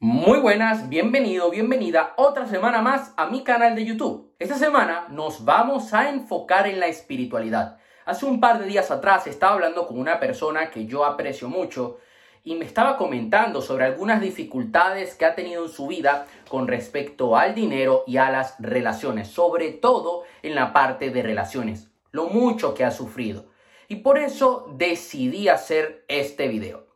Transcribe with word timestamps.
Muy 0.00 0.38
buenas, 0.38 0.88
bienvenido, 0.88 1.50
bienvenida 1.50 2.14
otra 2.16 2.46
semana 2.46 2.80
más 2.80 3.12
a 3.16 3.26
mi 3.26 3.42
canal 3.42 3.74
de 3.74 3.84
YouTube. 3.84 4.32
Esta 4.38 4.54
semana 4.54 5.08
nos 5.10 5.44
vamos 5.44 5.92
a 5.92 6.08
enfocar 6.08 6.68
en 6.68 6.78
la 6.78 6.86
espiritualidad. 6.86 7.78
Hace 8.06 8.24
un 8.24 8.38
par 8.38 8.60
de 8.60 8.66
días 8.66 8.92
atrás 8.92 9.26
estaba 9.26 9.54
hablando 9.54 9.88
con 9.88 9.98
una 9.98 10.20
persona 10.20 10.70
que 10.70 10.86
yo 10.86 11.04
aprecio 11.04 11.48
mucho 11.48 11.98
y 12.44 12.54
me 12.54 12.64
estaba 12.64 12.96
comentando 12.96 13.60
sobre 13.60 13.86
algunas 13.86 14.20
dificultades 14.20 15.16
que 15.16 15.24
ha 15.24 15.34
tenido 15.34 15.64
en 15.64 15.68
su 15.68 15.88
vida 15.88 16.28
con 16.48 16.68
respecto 16.68 17.36
al 17.36 17.56
dinero 17.56 18.04
y 18.06 18.18
a 18.18 18.30
las 18.30 18.54
relaciones, 18.60 19.26
sobre 19.26 19.72
todo 19.72 20.22
en 20.44 20.54
la 20.54 20.72
parte 20.72 21.10
de 21.10 21.24
relaciones, 21.24 21.90
lo 22.12 22.28
mucho 22.28 22.72
que 22.72 22.84
ha 22.84 22.92
sufrido. 22.92 23.46
Y 23.88 23.96
por 23.96 24.18
eso 24.18 24.72
decidí 24.76 25.48
hacer 25.48 26.04
este 26.06 26.46
video. 26.46 26.86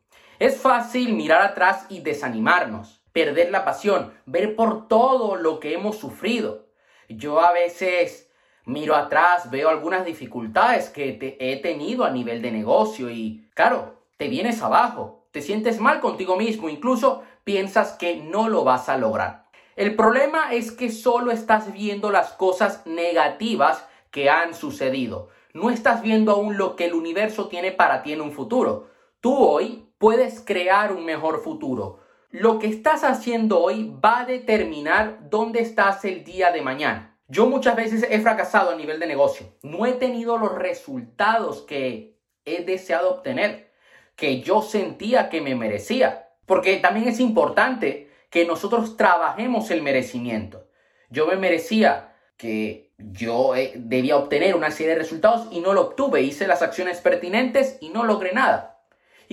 Es 0.43 0.61
fácil 0.61 1.14
mirar 1.14 1.40
atrás 1.40 1.86
y 1.88 2.00
desanimarnos, 2.00 3.00
perder 3.12 3.52
la 3.52 3.64
pasión, 3.64 4.12
ver 4.27 4.56
por 4.56 4.88
todo 4.88 5.37
lo 5.37 5.60
que 5.60 5.73
hemos 5.73 5.98
sufrido. 5.98 6.66
Yo 7.09 7.38
a 7.38 7.52
veces 7.52 8.28
miro 8.65 8.96
atrás, 8.96 9.52
veo 9.52 9.68
algunas 9.68 10.05
dificultades 10.05 10.91
que 10.91 11.37
he 11.38 11.56
tenido 11.59 12.05
a 12.05 12.10
nivel 12.10 12.42
de 12.42 12.51
negocio 12.51 13.09
y, 13.09 13.48
claro, 13.55 14.02
te 14.16 14.27
vienes 14.27 14.62
abajo, 14.62 15.28
te 15.30 15.42
sientes 15.42 15.78
mal 15.78 16.01
contigo 16.01 16.37
mismo, 16.37 16.68
incluso 16.68 17.23
piensas 17.45 17.93
que 17.93 18.16
no 18.16 18.48
lo 18.48 18.65
vas 18.65 18.88
a 18.88 18.96
lograr. 18.96 19.46
El 19.77 19.95
problema 19.95 20.52
es 20.52 20.73
que 20.73 20.90
solo 20.90 21.30
estás 21.30 21.73
viendo 21.73 22.10
las 22.10 22.32
cosas 22.32 22.84
negativas 22.84 23.87
que 24.10 24.29
han 24.29 24.54
sucedido. 24.54 25.29
No 25.54 25.70
estás 25.70 26.02
viendo 26.02 26.32
aún 26.32 26.59
lo 26.59 26.74
que 26.74 26.87
el 26.87 26.95
universo 26.95 27.46
tiene 27.46 27.70
para 27.70 28.02
ti 28.02 28.12
en 28.12 28.20
un 28.20 28.32
futuro. 28.32 28.90
Tú 29.20 29.37
hoy 29.37 29.87
puedes 30.02 30.41
crear 30.41 30.92
un 30.92 31.05
mejor 31.05 31.45
futuro. 31.45 32.01
Lo 32.30 32.59
que 32.59 32.66
estás 32.66 33.05
haciendo 33.05 33.60
hoy 33.60 33.95
va 34.05 34.23
a 34.23 34.27
determinar 34.27 35.30
dónde 35.30 35.60
estás 35.60 36.05
el 36.05 36.24
día 36.24 36.51
de 36.51 36.60
mañana. 36.60 37.16
Yo 37.29 37.46
muchas 37.46 37.76
veces 37.76 38.04
he 38.10 38.18
fracasado 38.18 38.73
a 38.73 38.74
nivel 38.74 38.99
de 38.99 39.07
negocio. 39.07 39.46
No 39.63 39.87
he 39.87 39.93
tenido 39.93 40.38
los 40.38 40.57
resultados 40.57 41.63
que 41.63 42.18
he 42.45 42.65
deseado 42.65 43.13
obtener, 43.13 43.71
que 44.16 44.41
yo 44.41 44.60
sentía 44.60 45.29
que 45.29 45.41
me 45.41 45.54
merecía. 45.54 46.30
Porque 46.46 46.79
también 46.79 47.07
es 47.07 47.21
importante 47.21 48.10
que 48.29 48.45
nosotros 48.45 48.96
trabajemos 48.96 49.71
el 49.71 49.82
merecimiento. 49.82 50.66
Yo 51.10 51.29
me 51.29 51.37
merecía 51.37 52.16
que 52.37 52.93
yo 52.98 53.54
eh, 53.54 53.74
debía 53.76 54.16
obtener 54.16 54.57
una 54.57 54.73
serie 54.73 54.95
de 54.95 54.98
resultados 54.98 55.46
y 55.52 55.60
no 55.60 55.73
lo 55.74 55.82
obtuve. 55.82 56.23
Hice 56.23 56.48
las 56.48 56.60
acciones 56.60 57.01
pertinentes 57.01 57.79
y 57.80 57.91
no 57.91 58.02
logré 58.02 58.32
nada. 58.32 58.71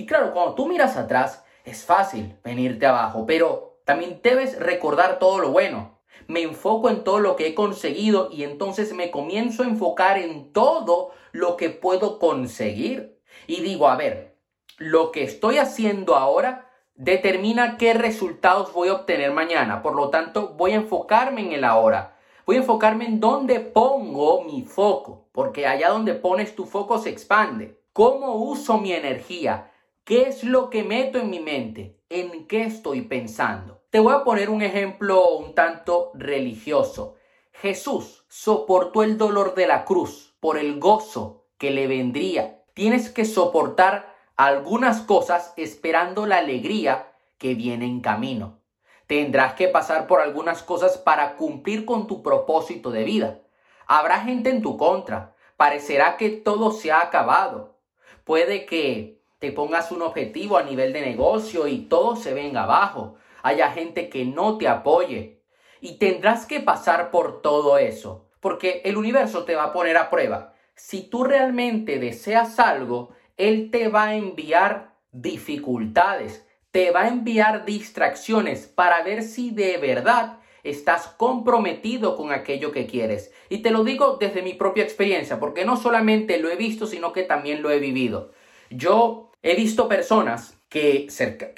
Y 0.00 0.06
claro, 0.06 0.32
cuando 0.32 0.54
tú 0.54 0.66
miras 0.66 0.96
atrás, 0.96 1.44
es 1.62 1.84
fácil 1.84 2.38
venirte 2.42 2.86
abajo, 2.86 3.26
pero 3.26 3.82
también 3.84 4.20
debes 4.22 4.58
recordar 4.58 5.18
todo 5.18 5.40
lo 5.40 5.50
bueno. 5.50 6.00
Me 6.26 6.40
enfoco 6.40 6.88
en 6.88 7.04
todo 7.04 7.18
lo 7.18 7.36
que 7.36 7.48
he 7.48 7.54
conseguido 7.54 8.30
y 8.32 8.44
entonces 8.44 8.94
me 8.94 9.10
comienzo 9.10 9.62
a 9.62 9.66
enfocar 9.66 10.16
en 10.16 10.54
todo 10.54 11.10
lo 11.32 11.58
que 11.58 11.68
puedo 11.68 12.18
conseguir. 12.18 13.20
Y 13.46 13.60
digo, 13.60 13.88
a 13.88 13.96
ver, 13.96 14.38
lo 14.78 15.12
que 15.12 15.22
estoy 15.22 15.58
haciendo 15.58 16.16
ahora 16.16 16.70
determina 16.94 17.76
qué 17.76 17.92
resultados 17.92 18.72
voy 18.72 18.88
a 18.88 18.94
obtener 18.94 19.32
mañana. 19.32 19.82
Por 19.82 19.94
lo 19.94 20.08
tanto, 20.08 20.54
voy 20.56 20.70
a 20.70 20.76
enfocarme 20.76 21.42
en 21.42 21.52
el 21.52 21.64
ahora. 21.64 22.16
Voy 22.46 22.56
a 22.56 22.60
enfocarme 22.60 23.04
en 23.04 23.20
dónde 23.20 23.60
pongo 23.60 24.44
mi 24.44 24.62
foco, 24.62 25.28
porque 25.30 25.66
allá 25.66 25.90
donde 25.90 26.14
pones 26.14 26.56
tu 26.56 26.64
foco 26.64 26.96
se 26.96 27.10
expande. 27.10 27.78
¿Cómo 27.92 28.36
uso 28.36 28.78
mi 28.78 28.94
energía? 28.94 29.66
¿Qué 30.10 30.22
es 30.22 30.42
lo 30.42 30.70
que 30.70 30.82
meto 30.82 31.18
en 31.18 31.30
mi 31.30 31.38
mente? 31.38 32.00
¿En 32.08 32.48
qué 32.48 32.64
estoy 32.64 33.02
pensando? 33.02 33.84
Te 33.90 34.00
voy 34.00 34.12
a 34.12 34.24
poner 34.24 34.50
un 34.50 34.60
ejemplo 34.60 35.36
un 35.36 35.54
tanto 35.54 36.10
religioso. 36.14 37.14
Jesús 37.52 38.24
soportó 38.26 39.04
el 39.04 39.18
dolor 39.18 39.54
de 39.54 39.68
la 39.68 39.84
cruz 39.84 40.34
por 40.40 40.58
el 40.58 40.80
gozo 40.80 41.46
que 41.58 41.70
le 41.70 41.86
vendría. 41.86 42.64
Tienes 42.74 43.08
que 43.08 43.24
soportar 43.24 44.12
algunas 44.34 45.00
cosas 45.02 45.54
esperando 45.56 46.26
la 46.26 46.38
alegría 46.38 47.12
que 47.38 47.54
viene 47.54 47.84
en 47.84 48.00
camino. 48.00 48.58
Tendrás 49.06 49.54
que 49.54 49.68
pasar 49.68 50.08
por 50.08 50.20
algunas 50.20 50.64
cosas 50.64 50.98
para 50.98 51.36
cumplir 51.36 51.84
con 51.84 52.08
tu 52.08 52.20
propósito 52.20 52.90
de 52.90 53.04
vida. 53.04 53.42
Habrá 53.86 54.22
gente 54.22 54.50
en 54.50 54.60
tu 54.60 54.76
contra. 54.76 55.36
Parecerá 55.56 56.16
que 56.16 56.30
todo 56.30 56.72
se 56.72 56.90
ha 56.90 57.00
acabado. 57.00 57.78
Puede 58.24 58.66
que 58.66 59.19
te 59.40 59.52
pongas 59.52 59.90
un 59.90 60.02
objetivo 60.02 60.58
a 60.58 60.62
nivel 60.62 60.92
de 60.92 61.00
negocio 61.00 61.66
y 61.66 61.78
todo 61.78 62.14
se 62.14 62.34
venga 62.34 62.64
abajo. 62.64 63.16
Haya 63.42 63.72
gente 63.72 64.10
que 64.10 64.26
no 64.26 64.58
te 64.58 64.68
apoye. 64.68 65.40
Y 65.80 65.96
tendrás 65.98 66.44
que 66.44 66.60
pasar 66.60 67.10
por 67.10 67.40
todo 67.40 67.78
eso, 67.78 68.28
porque 68.40 68.82
el 68.84 68.98
universo 68.98 69.44
te 69.44 69.56
va 69.56 69.64
a 69.64 69.72
poner 69.72 69.96
a 69.96 70.10
prueba. 70.10 70.52
Si 70.74 71.08
tú 71.08 71.24
realmente 71.24 71.98
deseas 71.98 72.60
algo, 72.60 73.14
Él 73.38 73.70
te 73.70 73.88
va 73.88 74.08
a 74.08 74.14
enviar 74.14 74.92
dificultades, 75.10 76.46
te 76.70 76.90
va 76.90 77.02
a 77.02 77.08
enviar 77.08 77.64
distracciones 77.64 78.66
para 78.66 79.02
ver 79.02 79.22
si 79.22 79.52
de 79.52 79.78
verdad 79.78 80.38
estás 80.64 81.06
comprometido 81.06 82.14
con 82.14 82.30
aquello 82.30 82.72
que 82.72 82.86
quieres. 82.86 83.32
Y 83.48 83.62
te 83.62 83.70
lo 83.70 83.84
digo 83.84 84.18
desde 84.20 84.42
mi 84.42 84.52
propia 84.52 84.84
experiencia, 84.84 85.40
porque 85.40 85.64
no 85.64 85.78
solamente 85.78 86.38
lo 86.38 86.50
he 86.50 86.56
visto, 86.56 86.86
sino 86.86 87.14
que 87.14 87.22
también 87.22 87.62
lo 87.62 87.70
he 87.70 87.78
vivido. 87.78 88.32
Yo 88.70 89.30
He 89.42 89.54
visto 89.54 89.88
personas 89.88 90.58
que, 90.68 91.08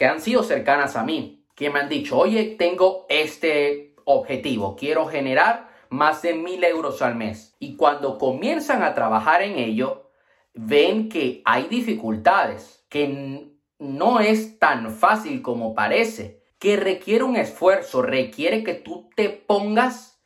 han 0.09 0.21
sido 0.21 0.45
cercanas 0.45 0.95
a 0.97 1.05
mí, 1.05 1.45
que 1.57 1.69
me 1.69 1.81
han 1.81 1.89
dicho, 1.89 2.17
oye, 2.17 2.55
tengo 2.57 3.07
este 3.09 3.95
objetivo, 4.05 4.77
quiero 4.77 5.07
generar 5.07 5.69
más 5.91 6.23
de 6.23 6.35
mil 6.35 6.63
euros 6.63 7.03
al 7.03 7.17
mes. 7.17 7.57
Y 7.59 7.77
cuando 7.77 8.19
comienzan 8.19 8.85
a 8.85 8.95
trabajar 8.95 9.43
en 9.43 9.59
ello, 9.59 10.11
ven 10.55 11.09
que 11.09 11.43
hay 11.45 11.65
dificultades, 11.65 12.87
que 12.89 13.51
no 13.79 14.21
es 14.21 14.61
tan 14.61 14.93
fácil 14.93 15.43
como 15.43 15.75
parece, 15.75 16.41
que 16.61 16.77
requiere 16.77 17.25
un 17.25 17.37
esfuerzo, 17.37 18.03
requiere 18.03 18.63
que 18.63 18.75
tú 18.75 19.11
te 19.17 19.29
pongas 19.29 20.23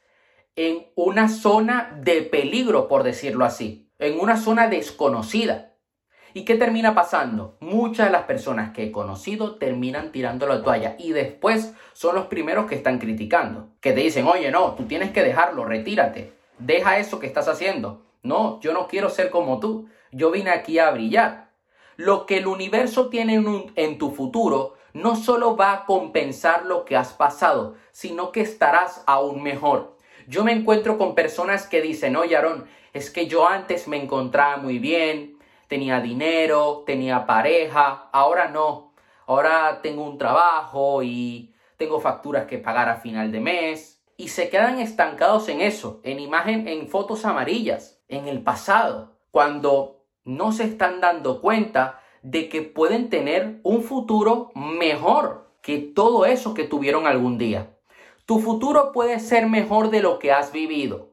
en 0.57 0.87
una 0.95 1.31
zona 1.31 1.99
de 2.03 2.21
peligro, 2.21 2.87
por 2.87 3.03
decirlo 3.03 3.47
así, 3.47 3.91
en 3.99 4.21
una 4.21 4.37
zona 4.37 4.69
desconocida. 4.69 5.76
¿Y 6.37 6.45
qué 6.45 6.57
termina 6.57 6.95
pasando? 6.95 7.57
Muchas 7.61 8.09
de 8.09 8.13
las 8.13 8.25
personas 8.25 8.75
que 8.75 8.85
he 8.85 8.93
conocido 8.93 9.55
terminan 9.55 10.13
tirando 10.13 10.47
la 10.47 10.63
toalla 10.63 10.95
y 10.99 11.13
después 11.13 11.73
son 11.95 12.15
los 12.15 12.27
primeros 12.27 12.67
que 12.67 12.75
están 12.75 12.99
criticando. 12.99 13.71
Que 13.81 13.95
te 13.95 14.01
dicen, 14.01 14.27
oye, 14.27 14.51
no, 14.51 14.75
tú 14.75 14.85
tienes 14.85 15.13
que 15.13 15.23
dejarlo, 15.23 15.65
retírate, 15.65 16.35
deja 16.59 16.99
eso 16.99 17.21
que 17.21 17.27
estás 17.27 17.49
haciendo. 17.49 18.03
No, 18.23 18.61
yo 18.61 18.75
no 18.75 18.87
quiero 18.87 19.09
ser 19.09 19.31
como 19.31 19.61
tú, 19.61 19.89
yo 20.13 20.31
vine 20.31 20.51
aquí 20.51 20.79
a 20.79 20.91
brillar. 20.91 21.53
Lo 21.97 22.27
que 22.27 22.37
el 22.37 22.49
universo 22.49 23.09
tiene 23.09 23.43
en, 23.75 23.97
tu 23.97 24.11
futuro 24.11 24.75
no 24.93 25.17
solo 25.17 25.57
va 25.57 25.73
a 25.73 25.85
compensar 25.87 26.67
lo 26.67 26.85
que 26.85 26.99
has 26.99 27.15
pasado, 27.15 27.77
sino 27.93 28.31
que 28.31 28.43
estarás 28.43 29.03
aún 29.07 29.43
mejor. 29.43 29.97
Yo 30.29 30.45
me 30.45 30.53
encuentro 30.53 30.99
con 30.99 31.15
personas 31.15 31.67
que 31.67 31.81
dicen, 31.81 32.15
oye, 32.15 32.37
Aaron, 32.37 32.67
es 32.93 33.11
que 33.11 33.27
yo 33.27 33.49
antes 33.49 33.89
me 33.89 33.97
encontraba 33.97 34.59
muy 34.59 34.79
bien, 34.79 35.36
tenía 35.69 36.01
dinero, 36.01 36.85
tenía 36.87 37.27
pareja, 37.27 38.09
ahora 38.13 38.49
no, 38.49 38.93
ahora 39.27 39.81
tengo 39.83 40.05
un 40.05 40.19
trabajo 40.19 41.03
y 41.03 41.55
tengo 41.77 42.01
facturas 42.01 42.47
que 42.47 42.59
pagar 42.59 42.89
a 42.89 42.97
final 42.97 43.33
de 43.33 43.41
mes 43.41 44.03
y 44.17 44.29
se 44.29 44.49
quedan 44.49 44.79
estancados 44.79 45.49
en 45.49 45.61
eso, 45.61 46.01
en 46.03 46.21
imagen, 46.21 46.69
en 46.69 46.89
fotos 46.89 47.25
amarillas, 47.25 48.01
en 48.09 48.29
el 48.29 48.43
pasado, 48.43 49.19
cuando 49.31 50.05
no 50.25 50.53
se 50.53 50.65
están 50.65 51.01
dando 51.01 51.41
cuenta 51.41 52.01
de 52.23 52.49
que 52.49 52.63
pueden 52.63 53.11
tener 53.11 53.61
un 53.63 53.83
futuro 53.83 54.51
mejor 54.55 55.51
que 55.61 55.79
todo 55.79 56.27
eso 56.27 56.55
que 56.55 56.65
tuvieron 56.65 57.07
algún 57.07 57.39
día. 57.39 57.77
Tu 58.25 58.41
futuro 58.41 58.93
puede 58.93 59.21
ser 59.21 59.47
mejor 59.47 59.91
de 59.91 60.01
lo 60.01 60.19
que 60.19 60.33
has 60.33 60.51
vivido. 60.51 61.11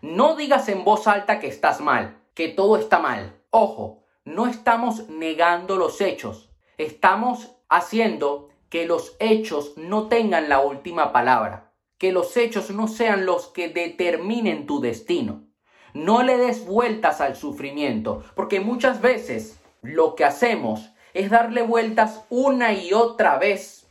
No 0.00 0.34
digas 0.34 0.68
en 0.68 0.84
voz 0.84 1.06
alta 1.06 1.38
que 1.38 1.46
estás 1.46 1.80
mal, 1.80 2.18
que 2.34 2.48
todo 2.48 2.76
está 2.76 2.98
mal. 2.98 3.40
Ojo, 3.50 4.02
no 4.26 4.48
estamos 4.48 5.08
negando 5.08 5.76
los 5.76 6.00
hechos, 6.00 6.50
estamos 6.78 7.52
haciendo 7.68 8.50
que 8.68 8.84
los 8.84 9.16
hechos 9.20 9.74
no 9.76 10.08
tengan 10.08 10.48
la 10.48 10.58
última 10.60 11.12
palabra, 11.12 11.72
que 11.96 12.10
los 12.10 12.36
hechos 12.36 12.70
no 12.70 12.88
sean 12.88 13.24
los 13.24 13.46
que 13.46 13.68
determinen 13.68 14.66
tu 14.66 14.80
destino. 14.80 15.44
No 15.94 16.24
le 16.24 16.36
des 16.38 16.66
vueltas 16.66 17.20
al 17.20 17.36
sufrimiento, 17.36 18.24
porque 18.34 18.58
muchas 18.58 19.00
veces 19.00 19.60
lo 19.80 20.16
que 20.16 20.24
hacemos 20.24 20.90
es 21.14 21.30
darle 21.30 21.62
vueltas 21.62 22.24
una 22.28 22.72
y 22.72 22.92
otra 22.92 23.38
vez 23.38 23.88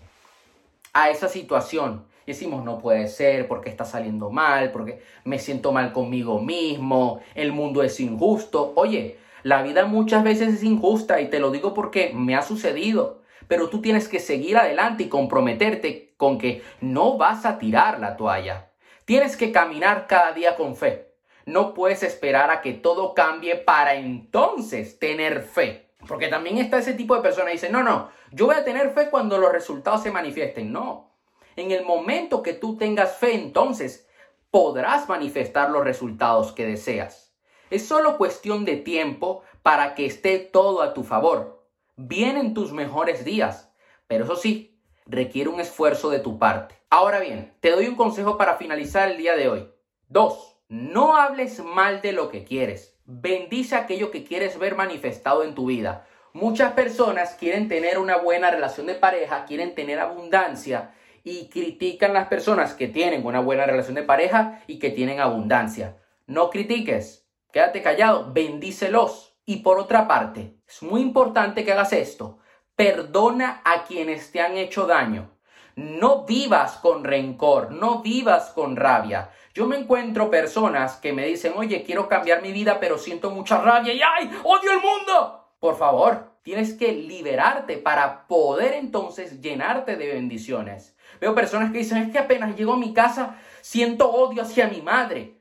a 0.92 1.10
esa 1.10 1.30
situación. 1.30 2.06
Y 2.26 2.34
decimos, 2.34 2.66
no 2.66 2.80
puede 2.80 3.08
ser, 3.08 3.48
porque 3.48 3.70
está 3.70 3.86
saliendo 3.86 4.30
mal, 4.32 4.72
porque 4.72 5.02
me 5.24 5.40
siento 5.40 5.72
mal 5.72 5.94
conmigo 5.94 6.42
mismo, 6.42 7.22
el 7.36 7.54
mundo 7.54 7.84
es 7.84 8.00
injusto. 8.02 8.74
Oye, 8.76 9.18
la 9.46 9.62
vida 9.62 9.86
muchas 9.86 10.24
veces 10.24 10.56
es 10.56 10.64
injusta 10.64 11.22
y 11.22 11.30
te 11.30 11.40
lo 11.40 11.52
digo 11.52 11.76
porque 11.76 12.12
me 12.16 12.36
ha 12.36 12.42
sucedido. 12.42 13.22
Pero 13.48 13.70
tú 13.70 13.80
tienes 13.80 14.08
que 14.08 14.20
seguir 14.20 14.58
adelante 14.58 15.04
y 15.04 15.08
comprometerte 15.08 16.16
con 16.18 16.40
que 16.40 16.64
no 16.82 17.20
vas 17.20 17.46
a 17.46 17.60
tirar 17.60 18.00
la 18.00 18.18
toalla. 18.18 18.72
Tienes 19.06 19.38
que 19.38 19.52
caminar 19.52 20.08
cada 20.08 20.32
día 20.32 20.56
con 20.56 20.76
fe. 20.76 21.14
No 21.46 21.76
puedes 21.76 22.02
esperar 22.02 22.50
a 22.50 22.62
que 22.62 22.74
todo 22.74 23.14
cambie 23.14 23.56
para 23.56 23.94
entonces 23.94 24.98
tener 24.98 25.44
fe. 25.44 25.92
Porque 26.08 26.28
también 26.28 26.58
está 26.58 26.80
ese 26.80 26.96
tipo 26.96 27.16
de 27.16 27.22
personas 27.22 27.50
que 27.50 27.58
dicen, 27.58 27.72
no, 27.72 27.84
no, 27.84 28.10
yo 28.32 28.48
voy 28.48 28.56
a 28.56 28.66
tener 28.66 28.96
fe 28.96 29.12
cuando 29.12 29.38
los 29.38 29.52
resultados 29.52 30.02
se 30.02 30.10
manifiesten. 30.10 30.72
No. 30.72 31.12
En 31.56 31.70
el 31.70 31.86
momento 31.86 32.42
que 32.42 32.54
tú 32.54 32.78
tengas 32.78 33.18
fe, 33.18 33.36
entonces 33.36 34.10
podrás 34.50 35.08
manifestar 35.08 35.70
los 35.70 35.84
resultados 35.84 36.52
que 36.52 36.66
deseas. 36.66 37.35
Es 37.70 37.88
solo 37.88 38.18
cuestión 38.18 38.66
de 38.66 38.78
tiempo 38.78 39.44
para 39.64 39.96
que 39.96 40.06
esté 40.06 40.40
todo 40.40 40.82
a 40.82 40.94
tu 40.94 41.04
favor. 41.04 41.68
Vienen 41.96 42.54
tus 42.54 42.72
mejores 42.72 43.26
días, 43.26 43.72
pero 44.08 44.26
eso 44.26 44.36
sí, 44.36 44.80
requiere 45.06 45.50
un 45.50 45.60
esfuerzo 45.60 46.10
de 46.10 46.20
tu 46.20 46.38
parte. 46.38 46.76
Ahora 46.90 47.20
bien, 47.20 47.54
te 47.62 47.72
doy 47.72 47.88
un 47.88 47.96
consejo 47.96 48.38
para 48.38 48.58
finalizar 48.58 49.10
el 49.10 49.18
día 49.18 49.36
de 49.36 49.50
hoy. 49.50 49.72
Dos, 50.08 50.58
no 50.68 51.16
hables 51.16 51.64
mal 51.64 52.02
de 52.02 52.12
lo 52.12 52.30
que 52.30 52.44
quieres. 52.44 52.98
Bendice 53.06 53.76
aquello 53.76 54.12
que 54.12 54.24
quieres 54.24 54.58
ver 54.58 54.76
manifestado 54.76 55.44
en 55.44 55.56
tu 55.56 55.68
vida. 55.68 56.08
Muchas 56.34 56.74
personas 56.74 57.36
quieren 57.36 57.68
tener 57.68 57.98
una 57.98 58.18
buena 58.18 58.52
relación 58.52 58.88
de 58.88 58.96
pareja, 58.96 59.46
quieren 59.46 59.74
tener 59.74 60.00
abundancia 60.00 60.94
y 61.24 61.50
critican 61.50 62.14
las 62.14 62.28
personas 62.28 62.74
que 62.74 62.88
tienen 62.88 63.26
una 63.26 63.40
buena 63.40 63.66
relación 63.66 63.96
de 63.96 64.04
pareja 64.04 64.62
y 64.68 64.80
que 64.80 64.90
tienen 64.90 65.20
abundancia. 65.20 65.98
No 66.28 66.50
critiques, 66.50 67.25
quédate 67.56 67.82
callado, 67.82 68.34
bendícelos. 68.34 69.38
Y 69.46 69.58
por 69.58 69.80
otra 69.80 70.10
parte, 70.10 70.58
es 70.68 70.84
muy 70.84 71.00
importante 71.00 71.64
que 71.64 71.72
hagas 71.72 71.94
esto. 71.94 72.40
Perdona 72.76 73.62
a 73.64 73.86
quienes 73.86 74.30
te 74.34 74.42
han 74.42 74.58
hecho 74.58 74.86
daño. 74.86 75.32
No 75.78 76.26
vivas 76.26 76.74
con 76.80 77.06
rencor, 77.06 77.72
no 77.72 78.02
vivas 78.02 78.50
con 78.50 78.76
rabia. 78.76 79.30
Yo 79.54 79.68
me 79.68 79.78
encuentro 79.78 80.30
personas 80.30 80.98
que 80.98 81.14
me 81.14 81.26
dicen, 81.26 81.54
oye, 81.56 81.84
quiero 81.84 82.10
cambiar 82.10 82.42
mi 82.42 82.52
vida, 82.52 82.78
pero 82.82 82.98
siento 82.98 83.32
mucha 83.32 83.62
rabia 83.62 83.94
y 83.94 84.02
¡ay! 84.02 84.38
¡Odio 84.44 84.72
el 84.74 84.82
mundo! 84.82 85.54
Por 85.58 85.78
favor, 85.78 86.34
tienes 86.42 86.74
que 86.74 86.92
liberarte 86.92 87.78
para 87.78 88.28
poder 88.28 88.74
entonces 88.74 89.40
llenarte 89.40 89.96
de 89.96 90.08
bendiciones. 90.08 90.98
Veo 91.22 91.34
personas 91.34 91.72
que 91.72 91.78
dicen, 91.78 92.00
es 92.00 92.12
que 92.12 92.20
apenas 92.20 92.58
llego 92.58 92.74
a 92.74 92.78
mi 92.78 92.94
casa, 92.94 93.38
siento 93.62 94.12
odio 94.12 94.42
hacia 94.42 94.68
mi 94.68 94.82
madre. 94.82 95.38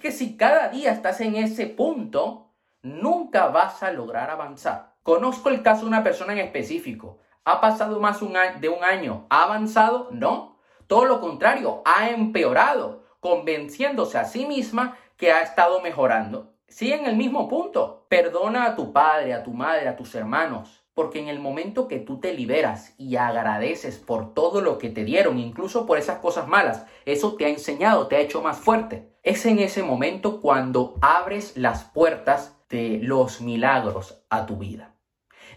Que 0.00 0.12
si 0.12 0.38
cada 0.38 0.68
día 0.68 0.92
estás 0.92 1.20
en 1.20 1.36
ese 1.36 1.66
punto, 1.66 2.54
nunca 2.82 3.48
vas 3.48 3.82
a 3.82 3.92
lograr 3.92 4.30
avanzar. 4.30 4.94
Conozco 5.02 5.50
el 5.50 5.62
caso 5.62 5.82
de 5.82 5.88
una 5.88 6.02
persona 6.02 6.32
en 6.32 6.38
específico. 6.38 7.18
¿Ha 7.44 7.60
pasado 7.60 8.00
más 8.00 8.20
de 8.20 8.68
un 8.70 8.82
año? 8.82 9.26
¿Ha 9.28 9.42
avanzado? 9.42 10.08
No. 10.10 10.58
Todo 10.86 11.04
lo 11.04 11.20
contrario, 11.20 11.82
ha 11.84 12.08
empeorado, 12.08 13.04
convenciéndose 13.20 14.16
a 14.16 14.24
sí 14.24 14.46
misma 14.46 14.96
que 15.18 15.32
ha 15.32 15.42
estado 15.42 15.82
mejorando. 15.82 16.54
Sigue 16.70 16.94
en 16.94 17.04
el 17.04 17.16
mismo 17.16 17.48
punto. 17.48 18.06
Perdona 18.08 18.64
a 18.64 18.76
tu 18.76 18.92
padre, 18.92 19.34
a 19.34 19.42
tu 19.42 19.52
madre, 19.52 19.88
a 19.88 19.96
tus 19.96 20.14
hermanos, 20.14 20.84
porque 20.94 21.18
en 21.18 21.26
el 21.26 21.40
momento 21.40 21.88
que 21.88 21.98
tú 21.98 22.20
te 22.20 22.32
liberas 22.32 22.94
y 22.96 23.16
agradeces 23.16 23.98
por 23.98 24.34
todo 24.34 24.60
lo 24.60 24.78
que 24.78 24.88
te 24.88 25.04
dieron, 25.04 25.38
incluso 25.38 25.84
por 25.84 25.98
esas 25.98 26.20
cosas 26.20 26.46
malas, 26.46 26.86
eso 27.06 27.34
te 27.34 27.46
ha 27.46 27.48
enseñado, 27.48 28.06
te 28.06 28.16
ha 28.16 28.20
hecho 28.20 28.40
más 28.40 28.56
fuerte. 28.56 29.10
Es 29.24 29.44
en 29.46 29.58
ese 29.58 29.82
momento 29.82 30.40
cuando 30.40 30.94
abres 31.00 31.56
las 31.56 31.82
puertas 31.82 32.56
de 32.68 33.00
los 33.02 33.40
milagros 33.40 34.22
a 34.30 34.46
tu 34.46 34.56
vida. 34.56 34.94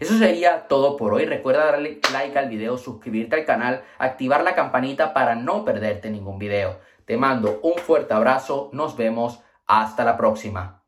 Eso 0.00 0.18
sería 0.18 0.66
todo 0.66 0.96
por 0.96 1.14
hoy. 1.14 1.26
Recuerda 1.26 1.66
darle 1.66 2.00
like 2.12 2.36
al 2.36 2.48
video, 2.48 2.76
suscribirte 2.76 3.36
al 3.36 3.44
canal, 3.44 3.84
activar 3.98 4.42
la 4.42 4.56
campanita 4.56 5.14
para 5.14 5.36
no 5.36 5.64
perderte 5.64 6.10
ningún 6.10 6.40
video. 6.40 6.80
Te 7.04 7.16
mando 7.16 7.60
un 7.62 7.74
fuerte 7.74 8.14
abrazo, 8.14 8.70
nos 8.72 8.96
vemos, 8.96 9.40
hasta 9.66 10.04
la 10.04 10.16
próxima. 10.16 10.83